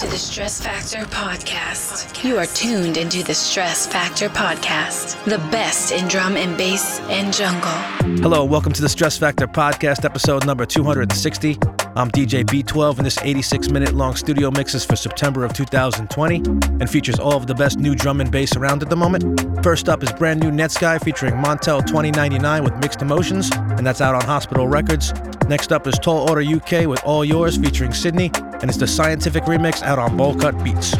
[0.00, 2.22] into the Stress Factor podcast.
[2.22, 7.34] You are tuned into the Stress Factor podcast, the best in drum and bass and
[7.34, 7.68] jungle.
[8.22, 11.58] Hello, welcome to the Stress Factor podcast, episode number 260.
[11.96, 16.36] I'm DJ B12, and this 86 minute long studio mix is for September of 2020
[16.36, 19.64] and features all of the best new drum and bass around at the moment.
[19.64, 24.14] First up is brand new Netsky featuring Montell 2099 with Mixed Emotions, and that's out
[24.14, 25.12] on Hospital Records.
[25.48, 28.30] Next up is Tall Order UK with All Yours featuring Sydney,
[28.60, 30.94] and it's the Cyantific remix out on Bowl Cut Beats.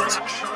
[0.00, 0.49] podcast.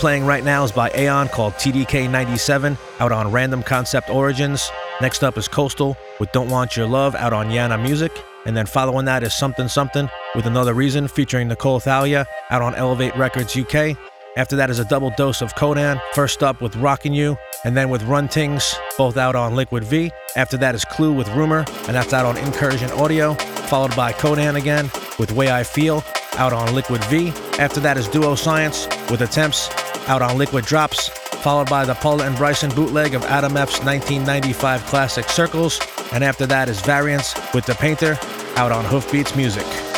[0.00, 4.70] Playing right now is by Aon called TDK97 out on Random Concept Origins.
[5.02, 8.10] Next up is Coastal with Don't Want Your Love out on Yana Music.
[8.46, 12.74] And then following that is Something Something with Another Reason featuring Nicole Thalia out on
[12.76, 13.94] Elevate Records UK.
[14.38, 17.90] After that is a double dose of Kodan, first up with Rockin' You, and then
[17.90, 20.10] with Run Tings, both out on Liquid V.
[20.34, 24.54] After that is Clu with Rumor, and that's out on Incursion Audio, followed by Kodan
[24.54, 26.02] again with Way I Feel
[26.38, 27.34] out on Liquid V.
[27.58, 29.68] After that is DuoScience with Attempts
[30.10, 34.84] out on Liquid Drops, followed by the Pola and Bryson bootleg of Adam F's 1995
[34.86, 35.80] classic Circles.
[36.12, 38.18] And after that is Variants with The Painter
[38.56, 39.89] out on Hoofbeats Music.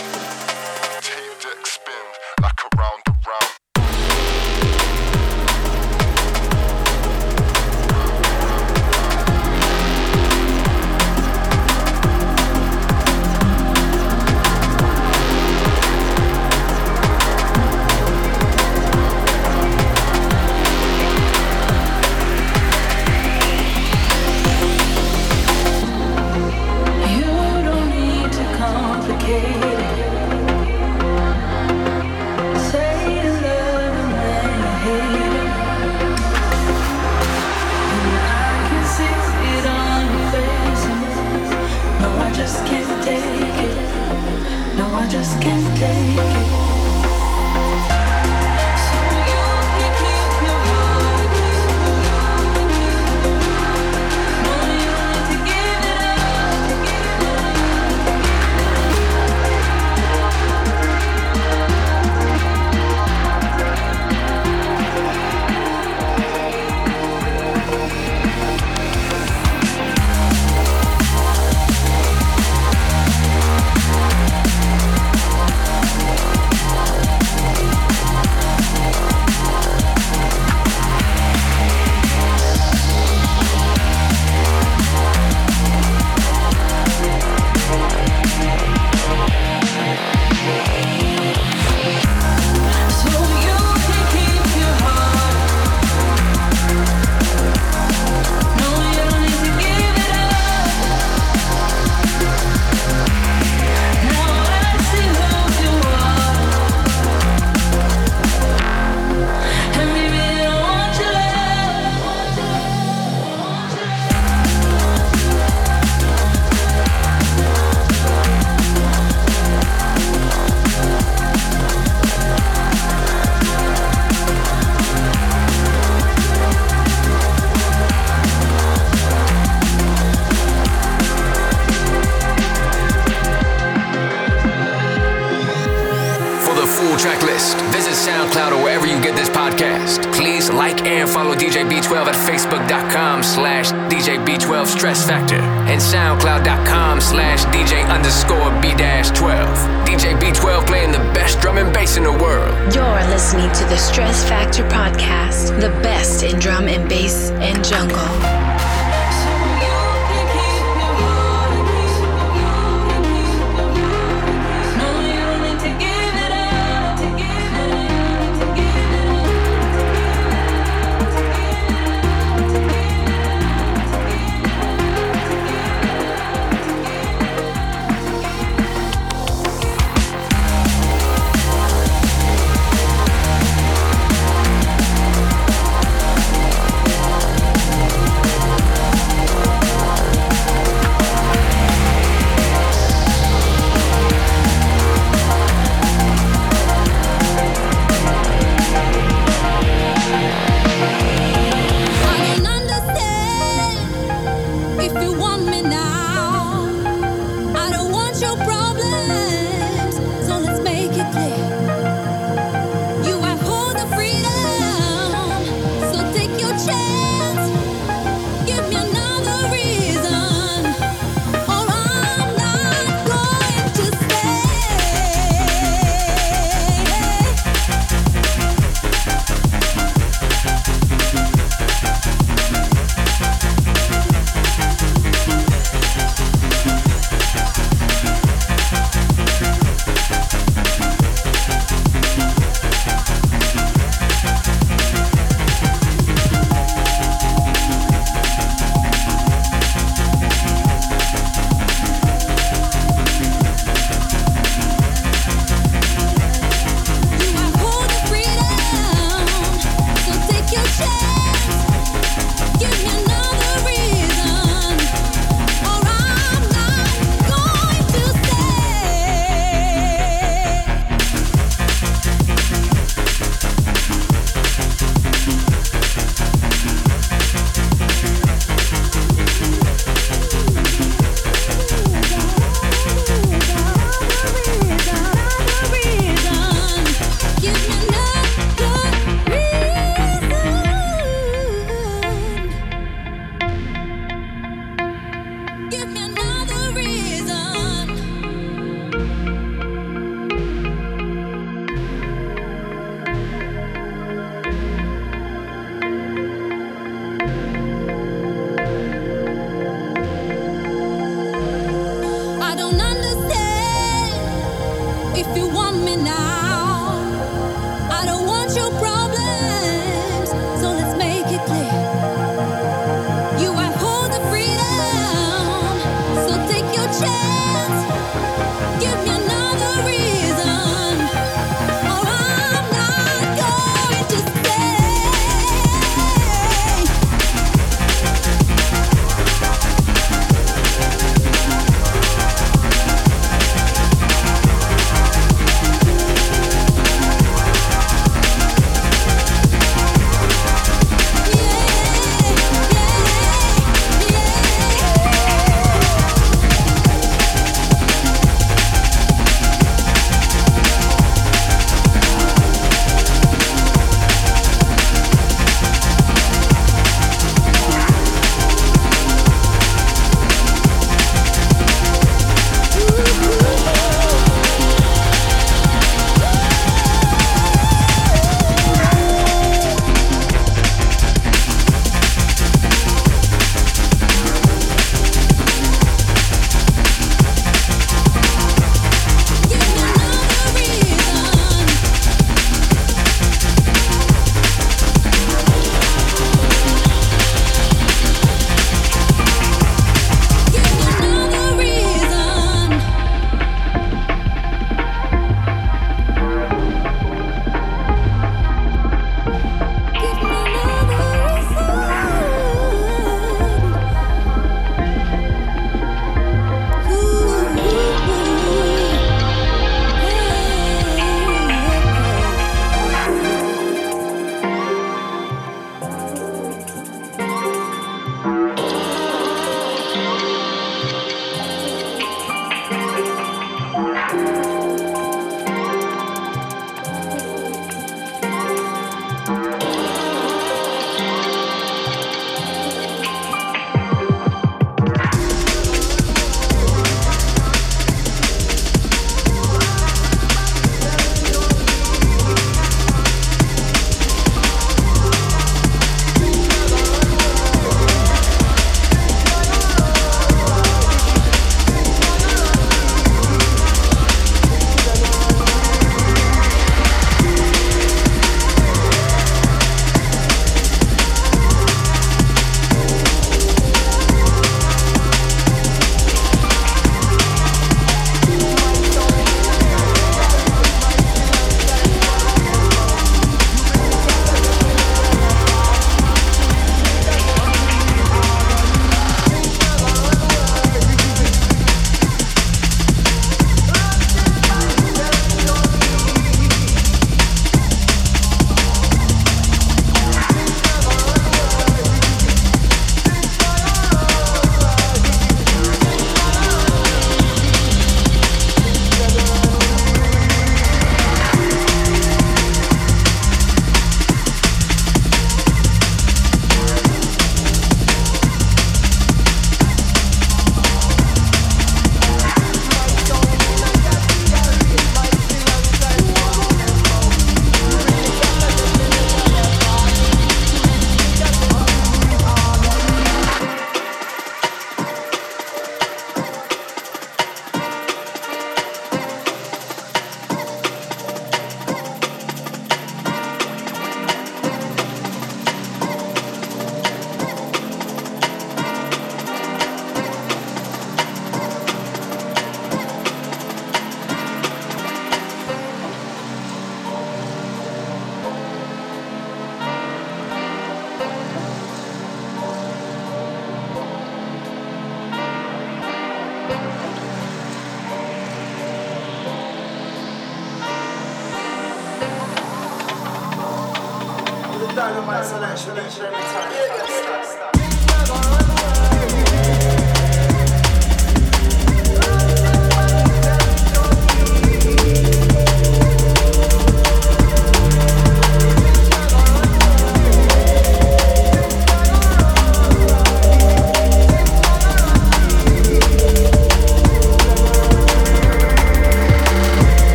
[157.14, 158.31] And jungle.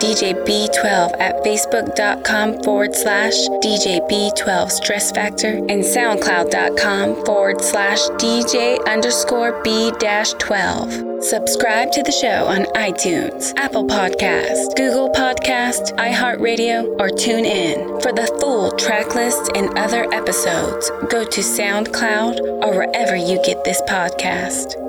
[0.00, 8.84] DJ B12 at facebook.com forward slash DJ B12 Stress Factor and soundcloud.com forward slash DJ
[8.86, 11.24] underscore B dash 12.
[11.24, 18.00] Subscribe to the show on iTunes, Apple Podcast, Google Podcast, iHeartRadio, or tune in.
[18.00, 23.64] For the full track list and other episodes, go to SoundCloud or wherever you get
[23.64, 24.83] this podcast.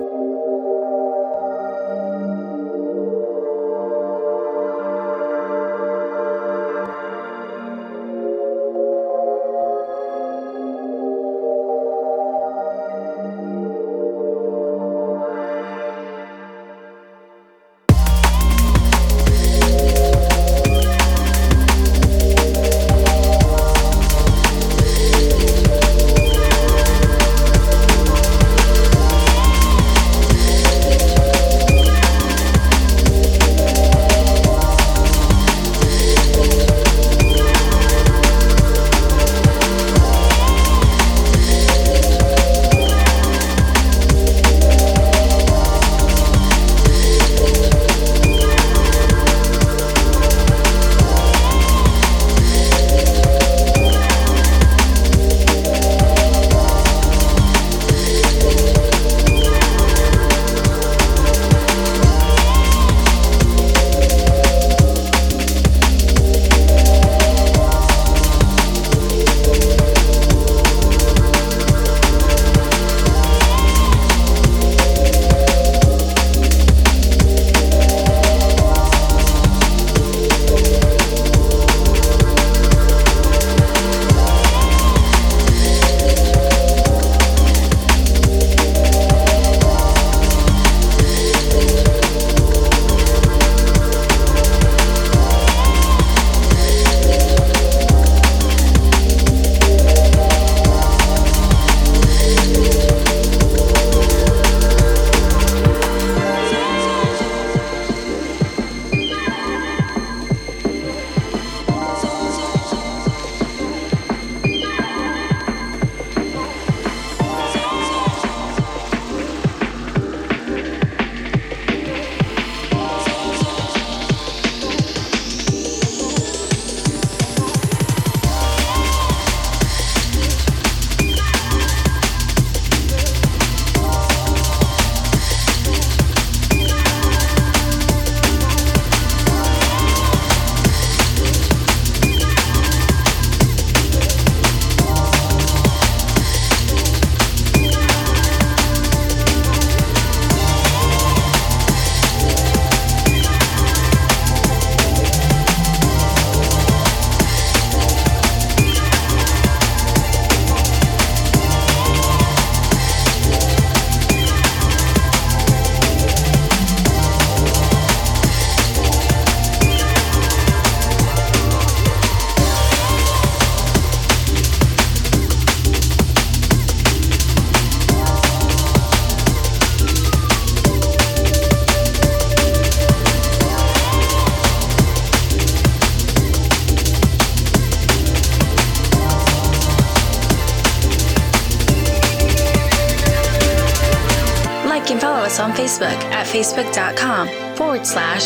[195.66, 198.22] Facebook at facebook.com forward slash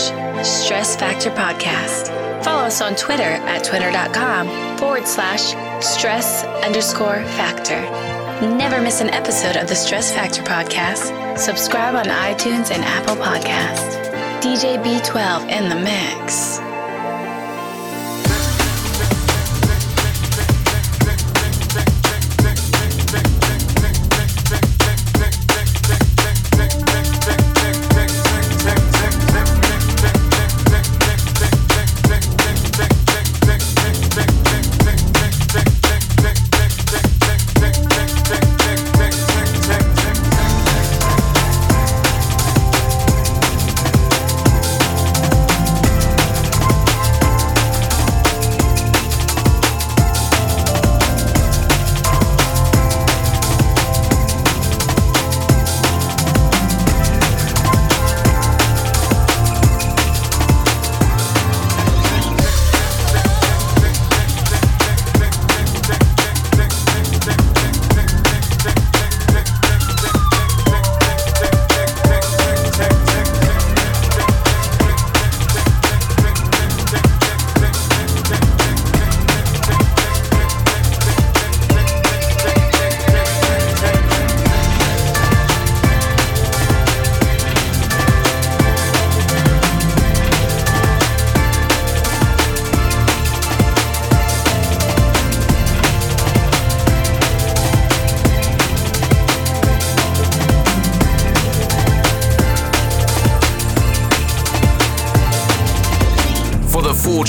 [0.46, 2.44] stress factor podcast.
[2.44, 7.80] Follow us on Twitter at twitter.com forward slash stress underscore factor.
[8.46, 11.38] Never miss an episode of the Stress Factor podcast.
[11.38, 14.10] Subscribe on iTunes and Apple Podcast.
[14.42, 16.59] DJ B12 in the mix.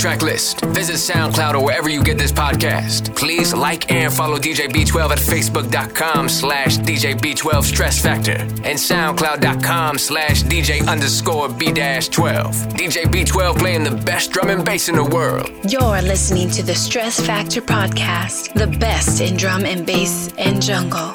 [0.02, 0.60] Track list.
[0.62, 3.14] Visit SoundCloud or wherever you get this podcast.
[3.14, 9.98] Please like and follow DJ B12 at facebook.com slash DJ B12 Stress Factor and SoundCloud.com
[9.98, 12.54] slash DJ underscore B dash 12.
[12.74, 15.48] DJ B12 playing the best drum and bass in the world.
[15.70, 21.14] You're listening to the Stress Factor Podcast, the best in drum and bass and jungle.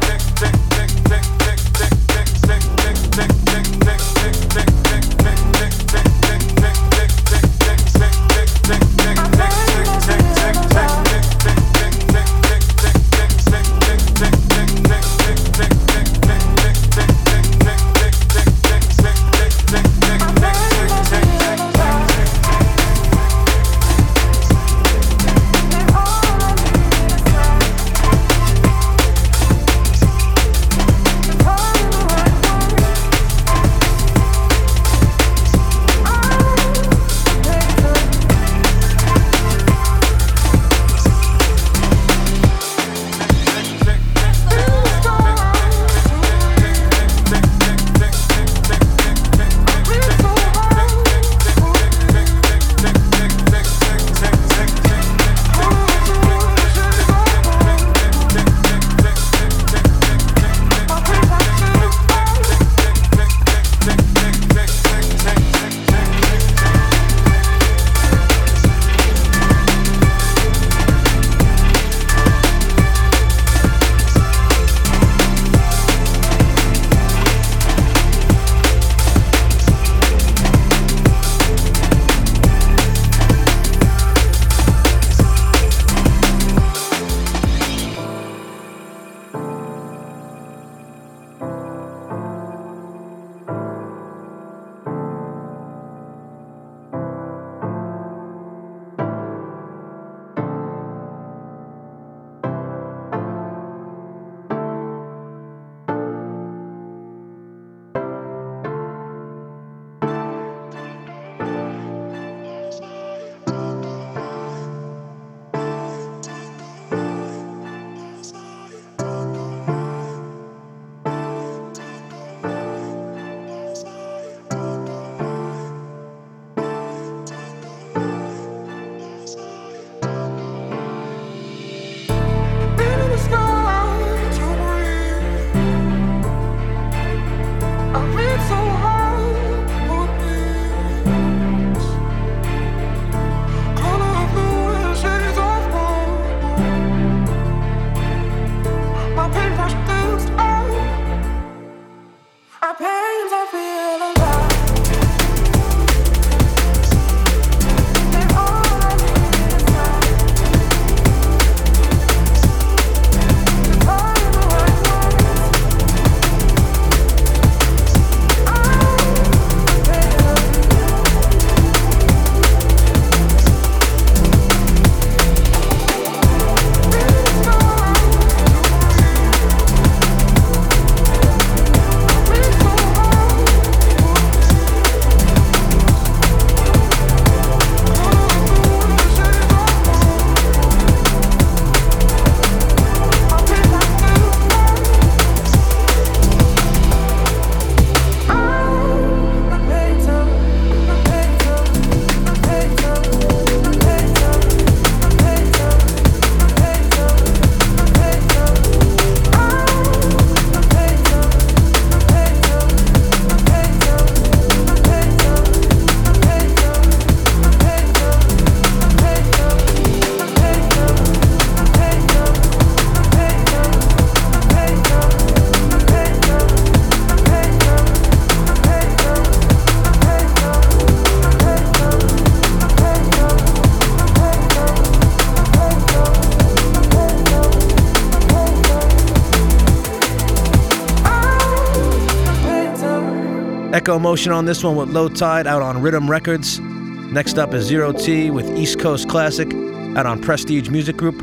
[243.91, 246.61] Echo Motion on this one with Low Tide out on Rhythm Records.
[246.61, 249.53] Next up is Zero T with East Coast Classic
[249.97, 251.19] out on Prestige Music Group,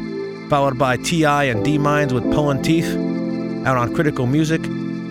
[0.51, 1.45] followed by T.I.
[1.45, 2.95] and D Minds with Pulling Teeth
[3.67, 4.61] out on Critical Music.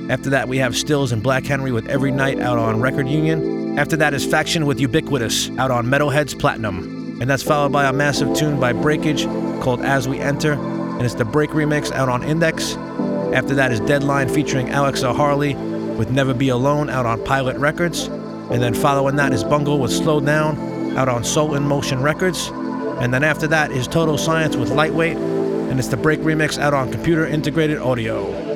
[0.08, 3.80] After that, we have Stillz and Black Henry with Every Night out on Record Union.
[3.80, 7.20] After that is Phaction with Ubiquitous out on Metalheadz Platinum.
[7.20, 9.26] And that's followed by a massive tune by Breakage
[9.64, 12.76] called As We Enter, and it's the Break remix out on Index.
[13.34, 15.56] After that is Deadline featuring Alexa Harley
[15.98, 18.06] with Never Be Alone out on Pilot Records.
[18.06, 22.50] And then following that is Bungle with Slow Down out on Soul in Motion Records.
[23.02, 26.74] And then after that is Total Science with Lightweight, and it's the Break remix out
[26.74, 28.47] on Computer Integrated Audio.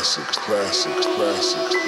[0.00, 1.79] Classics, classics, classics,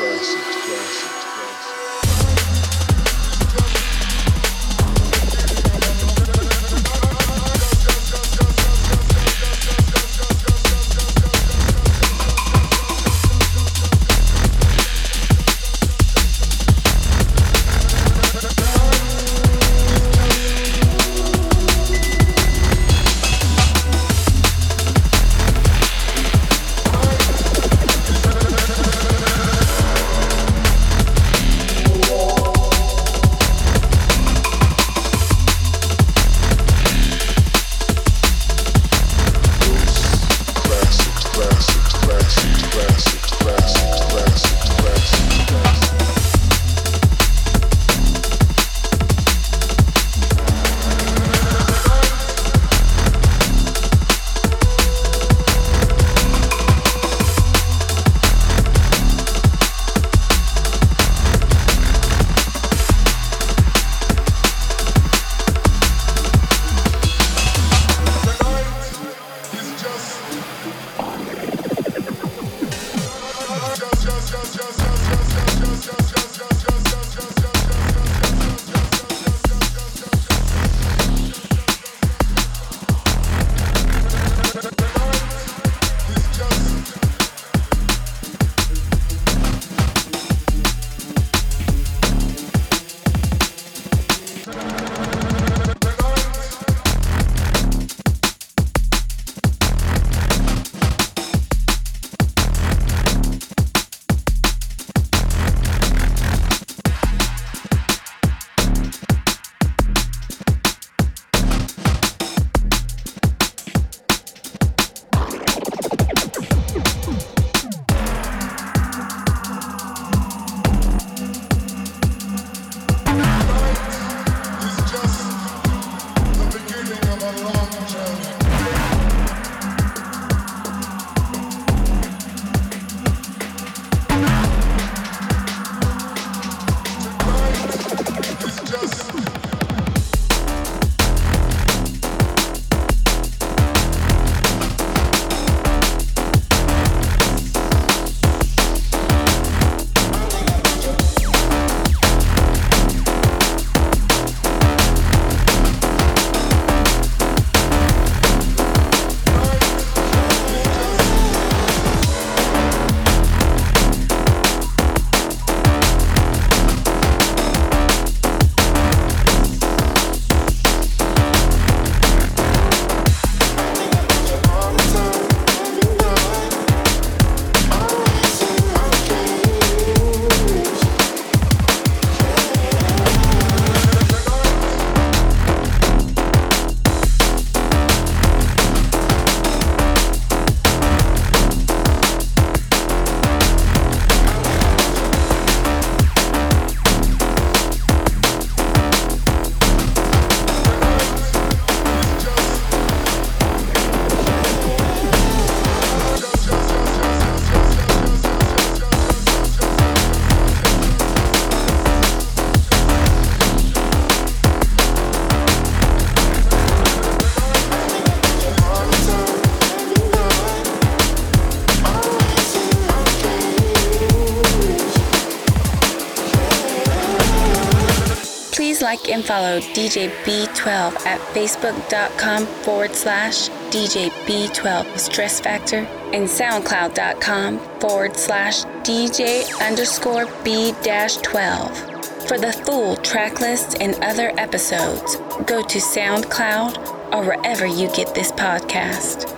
[229.12, 238.16] and follow DJ B12 at facebook.com forward slash DJ B12 Stress Factor and soundcloud.com forward
[238.16, 241.92] slash DJ underscore B dash 12.
[242.28, 248.14] For the full track list and other episodes, go to SoundCloud or wherever you get
[248.14, 249.31] this podcast.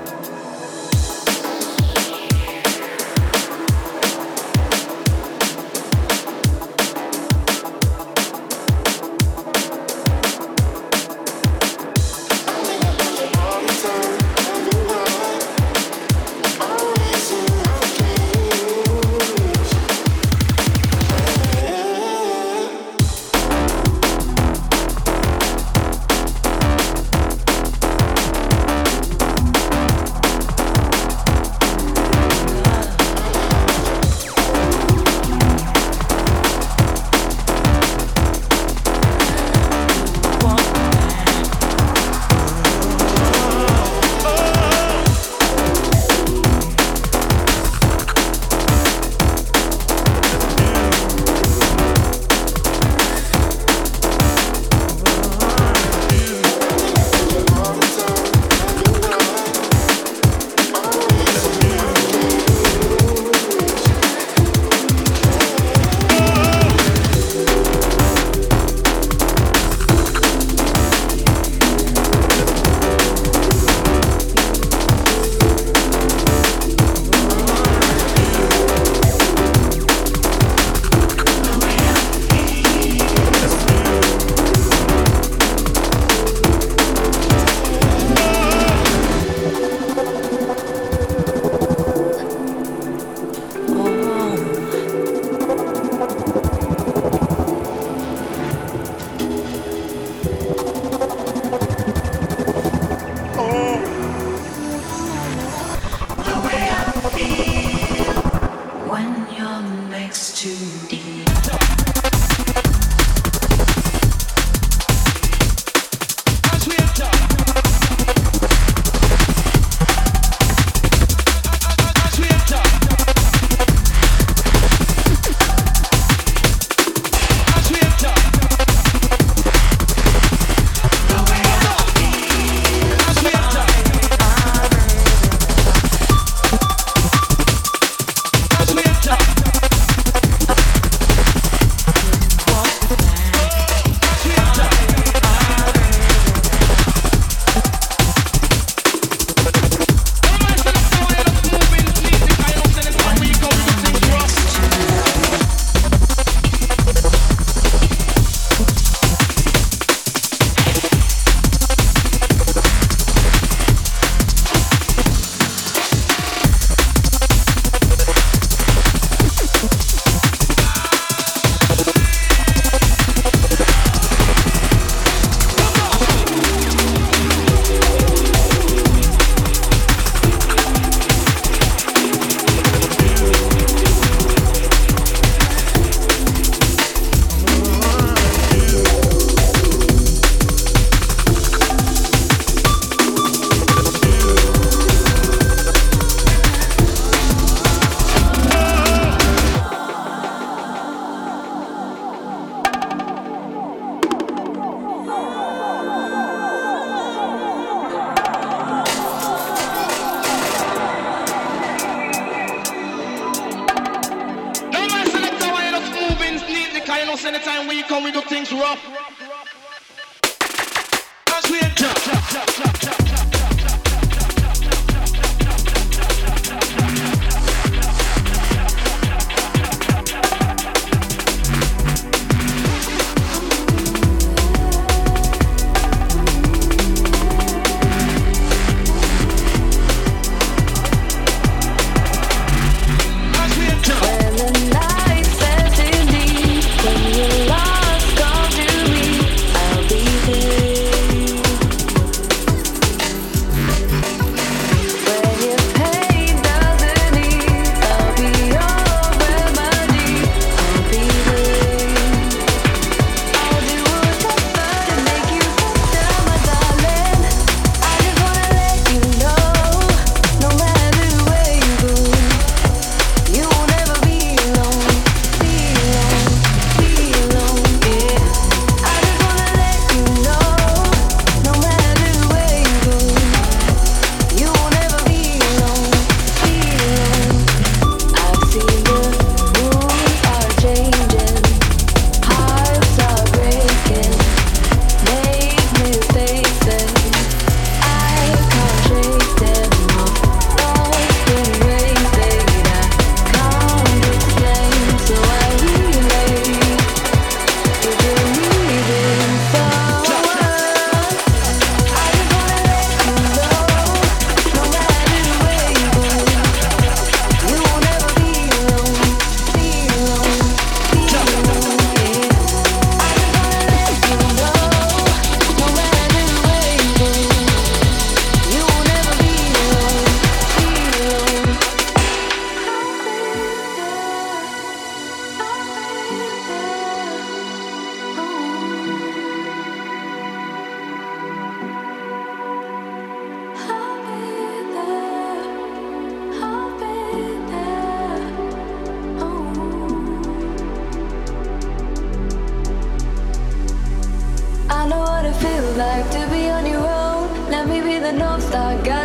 [356.15, 357.51] to be on your own.
[357.51, 359.04] Let me be the North Star guy.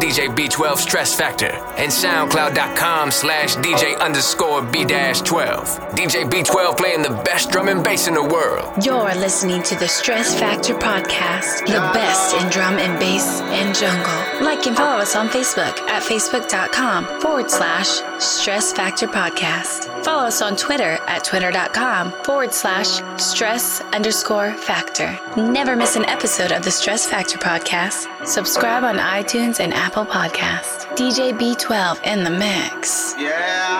[0.00, 5.78] 12 Stress Factor and SoundCloud.com slash DJ underscore B dash 12.
[5.94, 8.84] DJ B12 playing the best drum and bass in the world.
[8.84, 14.44] You're listening to the Stress Factor podcast, the best in drum and bass and jungle.
[14.44, 20.04] Like and follow us on Facebook at facebook.com forward slash Stress Factor Podcast.
[20.04, 25.18] Follow us on Twitter at twitter.com forward slash stress underscore factor.
[25.36, 28.26] Never miss an episode of the Stress Factor podcast.
[28.26, 30.86] Subscribe on iTunes and Apple Podcasts.
[30.96, 33.14] DJ B12 in the mix.
[33.18, 33.77] Yeah,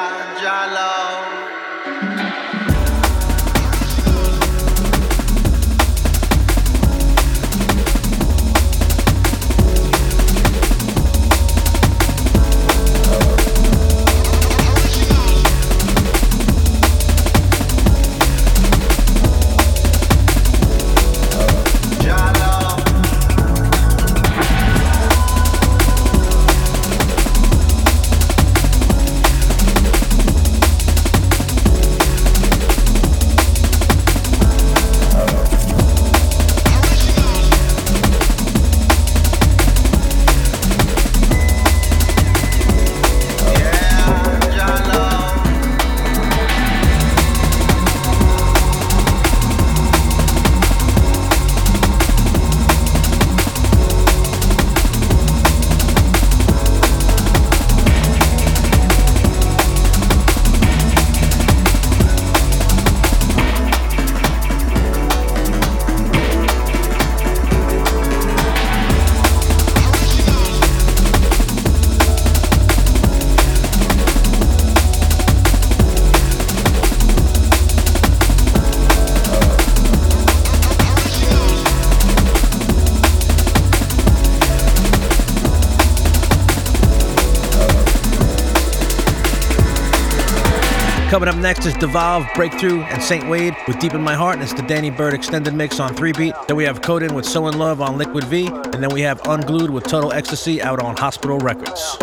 [91.19, 94.45] Coming up next is Devolve, Breikthru, and Saint Wade with Deep in My Heart, and
[94.45, 96.33] it's the Danny Byrd extended mix on 3 beat.
[96.47, 99.21] Then we have Kodan with So in Love on Liquid V, and then we have
[99.23, 101.99] Unglued with Total Ecstasy out on Hospital Records.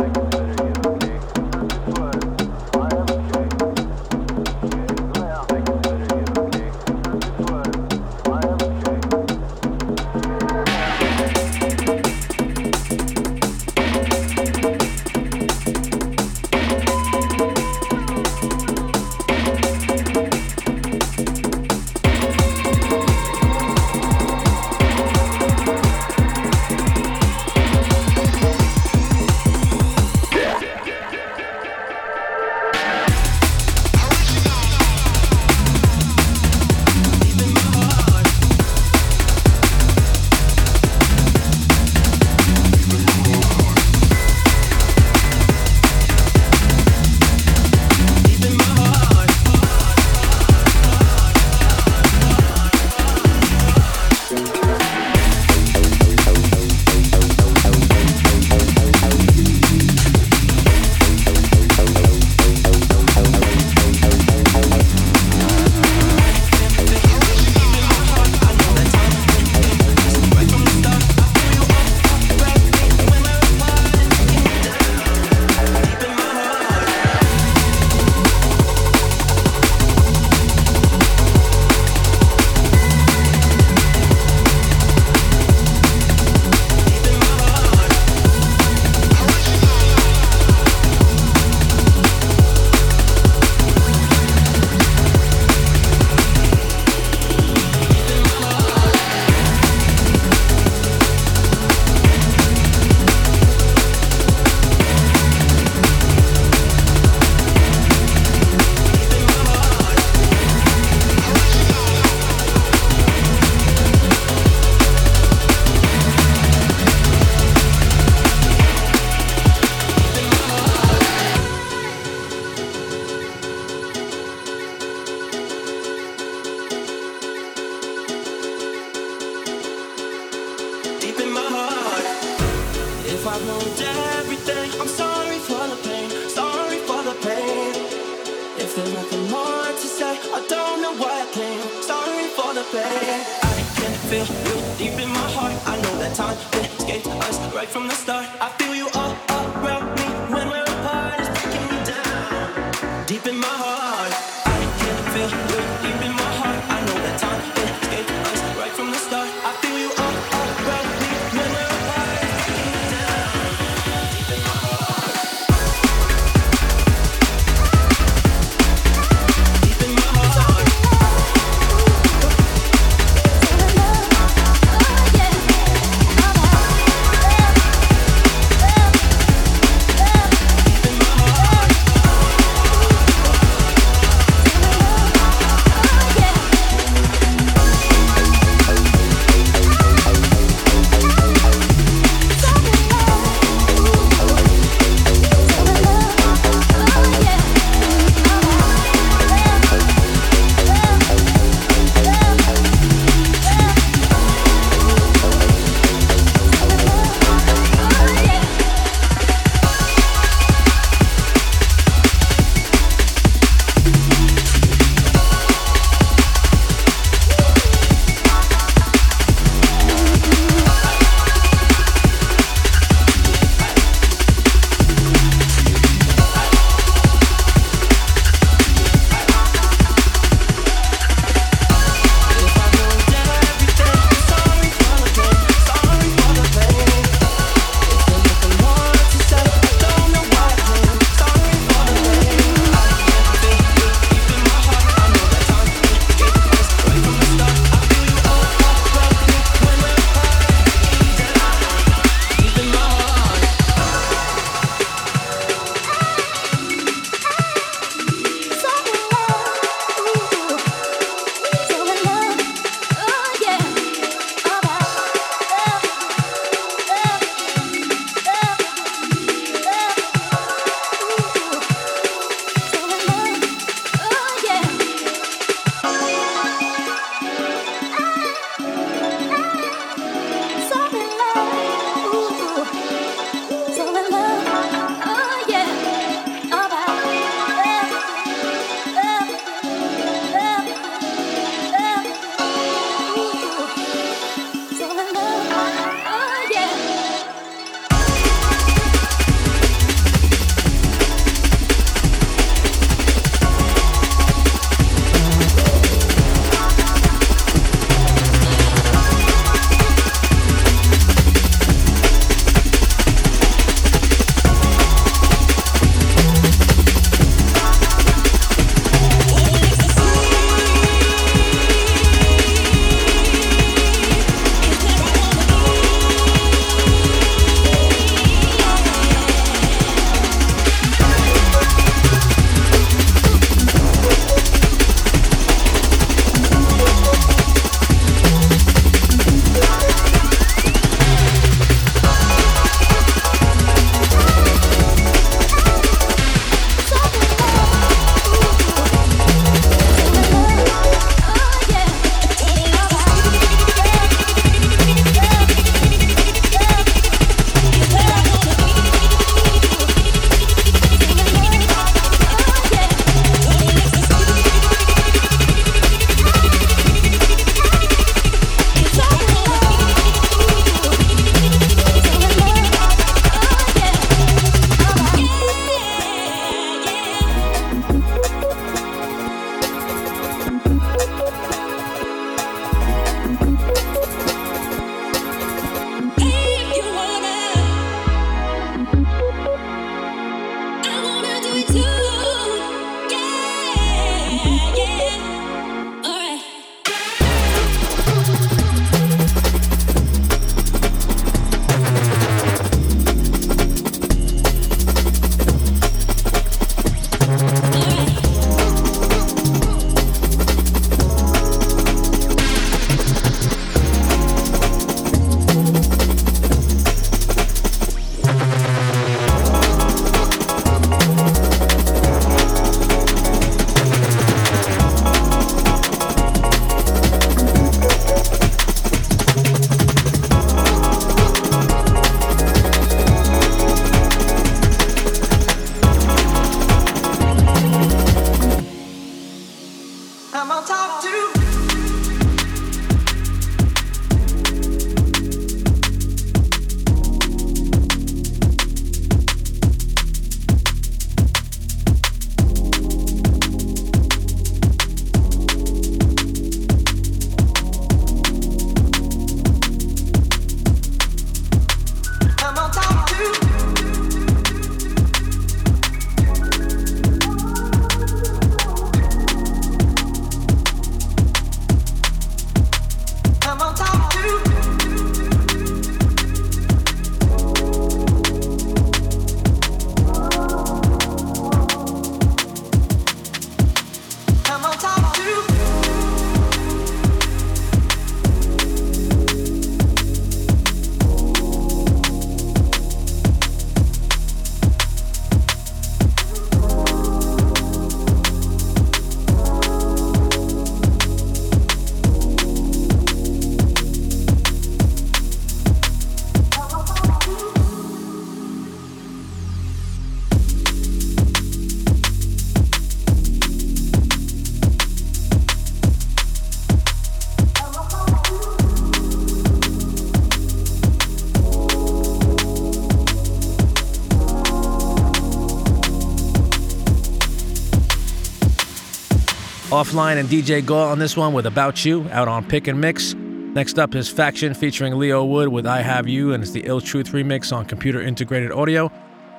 [529.75, 533.13] Offline and DJ Gaw on this one with About You out on Pick and Mix.
[533.13, 536.79] Next up is Phaction featuring Leo Wood with I Have You, and it's the Ill
[536.79, 538.89] Truth remix on Computer Integrated Audio.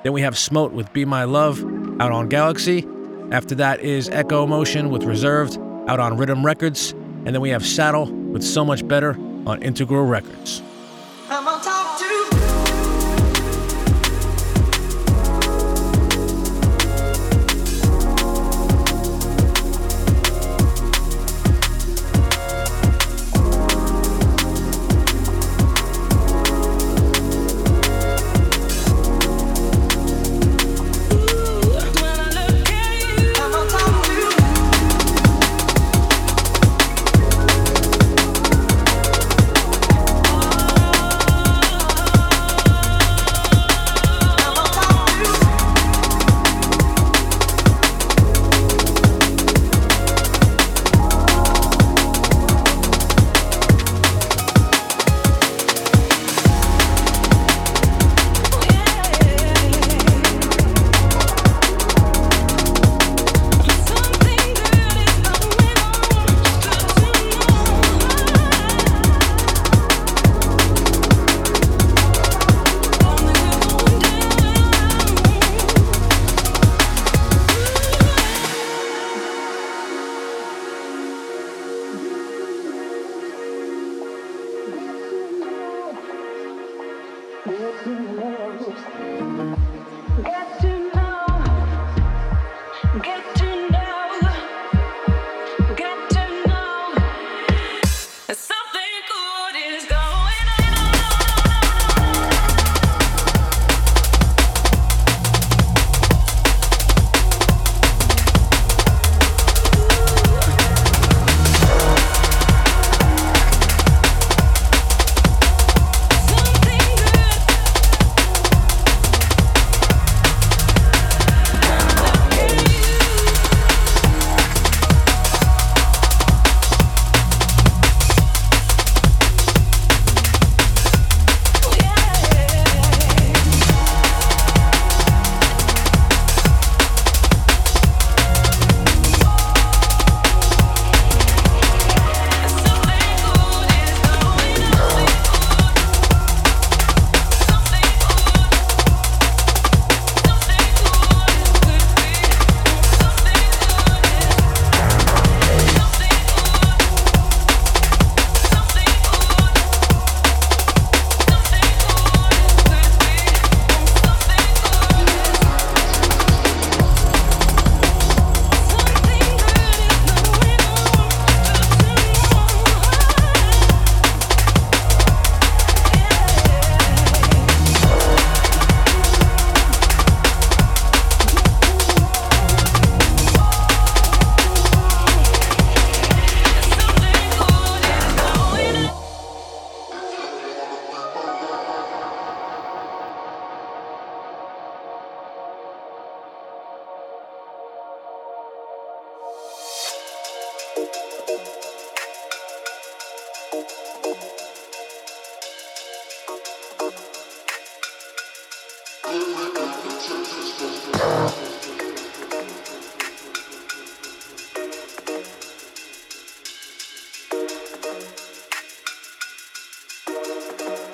[0.03, 1.63] Then we have Smote with Be My Love
[1.99, 2.85] out on Galaxy.
[3.31, 5.57] After that is Echo Motion with Reserved
[5.87, 6.91] out on Rhythm Records.
[7.25, 9.15] And then we have Satl with So Much Better
[9.47, 10.61] on Integral Records.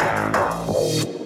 [0.03, 1.22] you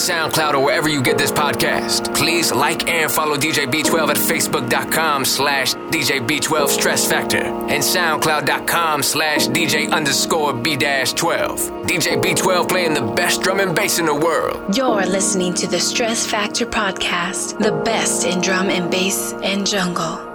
[0.00, 2.14] SoundCloud or wherever you get this podcast.
[2.16, 9.02] Please like and follow DJ B12 at facebook.com slash DJ B12 Stress Factor and soundcloud.com
[9.02, 11.58] slash DJ underscore B dash 12.
[11.86, 14.76] DJ B12 playing the best drum and bass in the world.
[14.76, 20.29] You're listening to the Stress Factor Podcast, the best in drum and bass and jungle.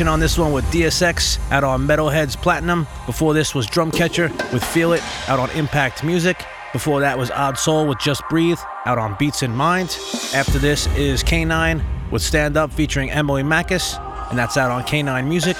[0.00, 2.88] On this one with DSX out on Metalheadz Platinum.
[3.06, 6.44] Before this was Drumcatcher with Feel It out on Impact Music.
[6.72, 9.96] Before that was Oddsoul with Just Breathe out on Beats in Mind.
[10.34, 14.00] After this is Kanine with Stand Up featuring Emily Makis,
[14.30, 15.56] and that's out on K9 Music.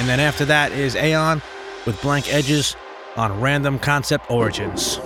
[0.00, 1.40] And then after that is Aon
[1.86, 2.74] with Blank Edges
[3.16, 4.98] on Random Concept Origins.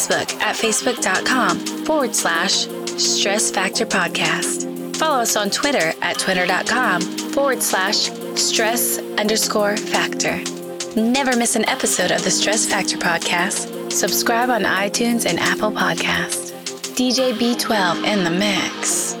[0.00, 2.66] Facebook at facebook.com forward slash
[2.98, 4.96] stress factor podcast.
[4.96, 10.40] Follow us on Twitter at twitter.com forward slash stress underscore factor.
[10.98, 13.92] Never miss an episode of the Stress Factor podcast.
[13.92, 16.50] Subscribe on iTunes and Apple Podcasts.
[16.96, 19.19] DJ B12 in the mix.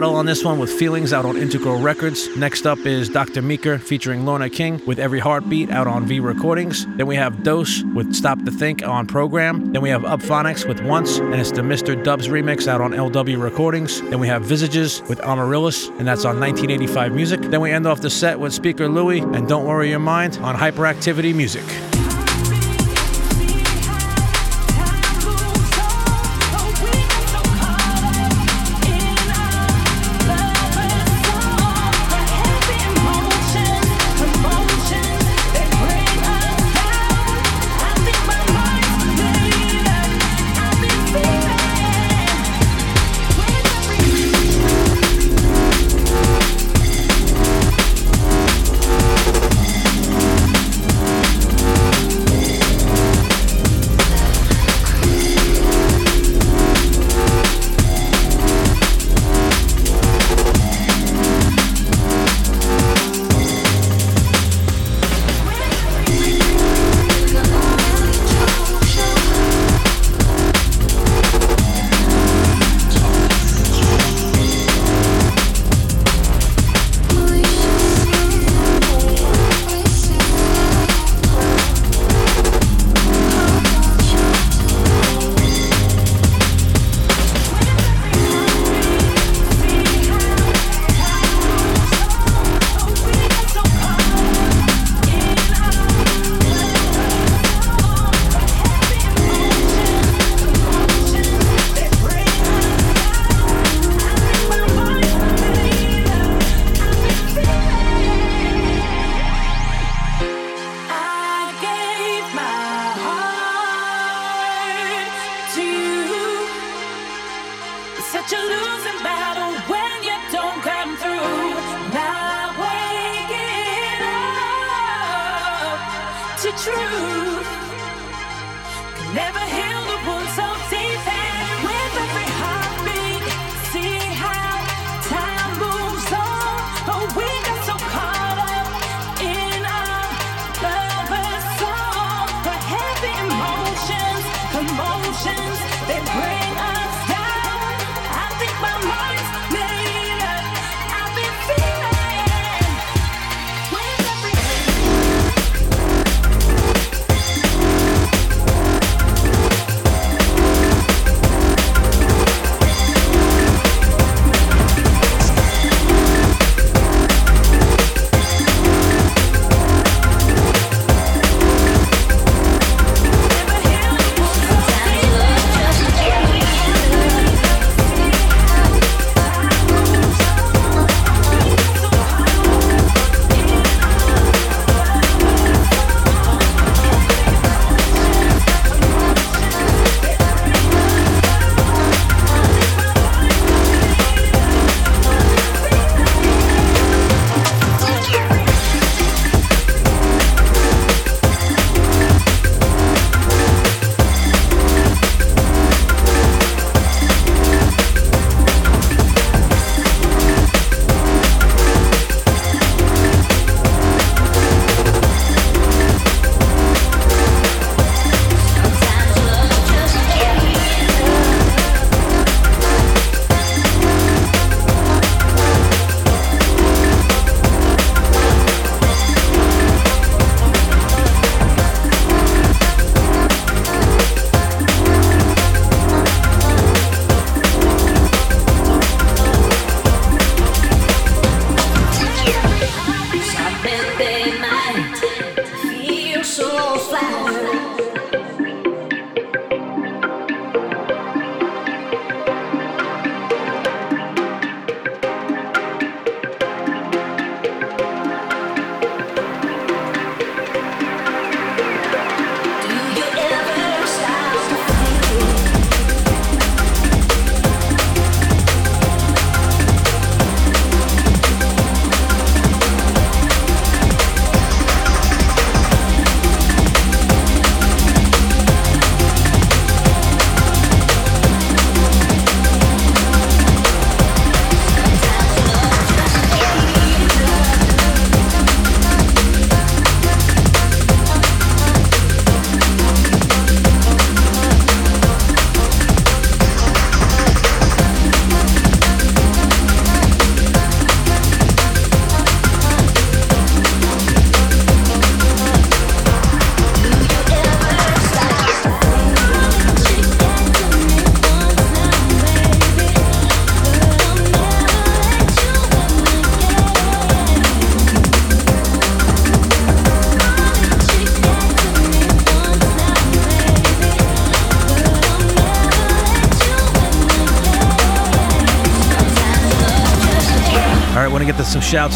[0.00, 2.34] Satl on this one with Feelings out on Integral Records.
[2.34, 3.42] Next up is Dr.
[3.42, 6.86] Meaker featuring Lorna King with Every Heartbeat out on V Recordings.
[6.96, 9.74] Then we have Dose with Stop to Think on Program.
[9.74, 12.02] Then we have Uphonix with Once, and it's the Mr.
[12.02, 14.00] Dubz remix out on LW Recordings.
[14.00, 17.40] Then we have Visages with Amaryllis, and that's on 1985 Music.
[17.42, 20.56] Then we end off the set with Speaker Louis and Don't Worry Your Mind on
[20.56, 21.89] Hyperactivity Music.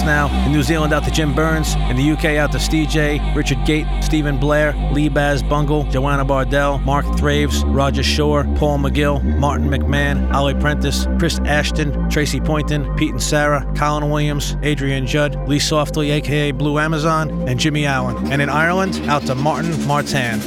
[0.02, 0.28] Now?
[0.46, 1.74] In New Zealand, out to Jim Burns.
[1.74, 6.24] In the UK, out to Steve J, Richard Gate, Stephen Blair, Lee Baz Bungle, Joanna
[6.24, 12.94] Bardell, Mark Thraves, Roger Shore, Paul McGill, Martin McMahon, Ollie Prentice, Chris Ashton, Tracy Poynton,
[12.96, 18.32] Pete and Sarah, Colin Williams, Adrian Judd, Lee Softly, aka Blue Amazon, and Jimmy Allen.
[18.32, 20.40] And in Ireland, out to Martin Martin.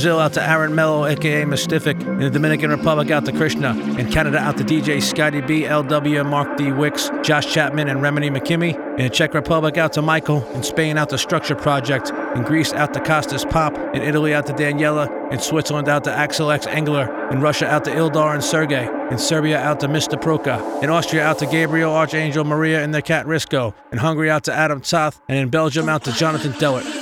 [0.00, 2.00] Brazil, out to Aaron Mello, aka Mystific.
[2.00, 3.78] In the Dominican Republic, out to Krishna.
[3.98, 6.72] In Canada, out to DJ Scotty B, LW, Mark D.
[6.72, 8.72] Wicks, Josh Chapman, and Remini McKimmy.
[8.98, 10.42] In the Czech Republic, out to Michael.
[10.54, 12.12] In Spain, out to Structure Project.
[12.34, 13.76] In Greece, out to Costas Pop.
[13.94, 15.30] In Italy, out to Daniela.
[15.30, 17.28] In Switzerland, out to Axel X Engler.
[17.30, 18.88] In Russia, out to Ildar and Sergey.
[19.10, 20.18] In Serbia, out to Mr.
[20.18, 20.82] Proka.
[20.82, 23.74] In Austria, out to Gabriel, Archangel, Maria, and their cat Risco.
[23.92, 25.20] In Hungary, out to Adam Toth.
[25.28, 26.99] And in Belgium, out to Jonathan Dellert.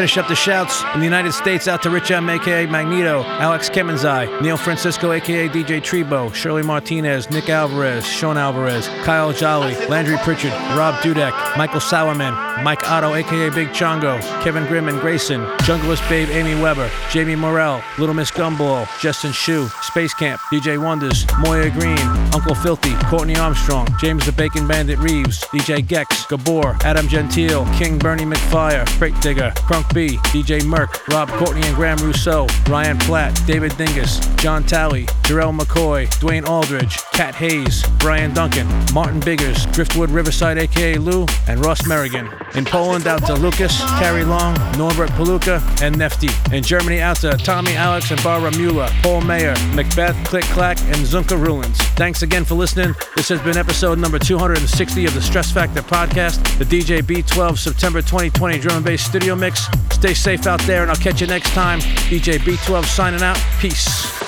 [0.00, 0.82] Finish up the shouts.
[0.94, 5.46] In the United States, out to Rich M, aka Magneto, Alex Kemenzai, Neil Francisco, aka
[5.46, 11.80] DJ Trebo, Shirley Martinez, Nick Alvarez, Sean Alvarez, Kyle Jolly, Landry Pritchard, Rob Dudek, Michael
[11.80, 17.34] Sauerman, Mike Otto, aka Big Chongo, Kevin Grimm and Grayson, Junglist Babe Amy Weber, Jamie
[17.34, 21.98] Morrell, Little Miss Gumball, Justin Shu, Space Camp, DJ Wonders, Moya Green,
[22.34, 27.98] Uncle Filthy, Courtney Armstrong, James the Bacon Bandit Reeves, DJ Gex, Gabor, Adam Gentile, King
[27.98, 33.40] Bernie McFire, Freight Digger, Crunk B, DJ Merck, Rob Courtney and Graham Rousseau, Ryan Platt,
[33.46, 40.10] David Dingus, John Talley, Jarrell McCoy, Dwayne Aldridge, Kat Hayes, Brian Duncan, Martin Biggers, Driftwood
[40.10, 42.28] Riverside aka Lou, and Ross Merrigan.
[42.54, 46.30] In Poland, out to Lucas, Carrie Long, Norbert Paluka, and Nefti.
[46.52, 50.96] In Germany, out to Tommy Alex and Barbara Mueller, Paul Mayer, Macbeth, Click Clack, and
[50.96, 51.78] Zunka Ruins.
[51.94, 52.94] Thanks again for listening.
[53.14, 58.02] This has been episode number 260 of the Stress Factor podcast, the DJ B12 September
[58.02, 59.66] 2020 drum and bass studio mix.
[59.92, 61.78] Stay safe out there, and I'll catch you next time.
[62.10, 63.38] DJ B12 signing out.
[63.60, 64.20] Peace.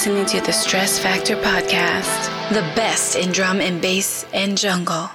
[0.00, 5.10] Listening to the Stress Factor podcast, the best in drum and bass and jungle.